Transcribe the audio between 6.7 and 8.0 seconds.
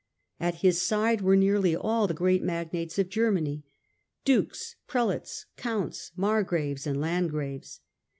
and Landgraves.